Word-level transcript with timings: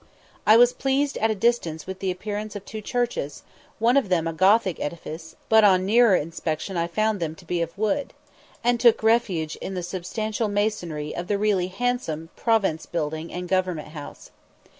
I 0.47 0.57
was 0.57 0.73
pleased 0.73 1.15
at 1.19 1.29
a 1.29 1.35
distance 1.35 1.85
with 1.85 1.99
the 1.99 2.09
appearance 2.09 2.55
of 2.55 2.65
two 2.65 2.81
churches, 2.81 3.43
one 3.77 3.95
of 3.95 4.09
them 4.09 4.25
a 4.27 4.33
Gothic 4.33 4.79
edifice, 4.79 5.35
but 5.47 5.63
on 5.63 5.85
nearer 5.85 6.15
inspection 6.15 6.75
I 6.75 6.87
found 6.87 7.19
them 7.19 7.35
to 7.35 7.45
be 7.45 7.61
of 7.61 7.77
wood, 7.77 8.11
and 8.63 8.79
took 8.79 9.03
refuge 9.03 9.57
in 9.57 9.75
the 9.75 9.83
substantial 9.83 10.47
masonry 10.47 11.15
of 11.15 11.27
the 11.27 11.37
really 11.37 11.67
handsome 11.67 12.29
Province 12.35 12.87
Building 12.87 13.31
and 13.31 13.47
Government 13.47 13.89
House. 13.89 14.31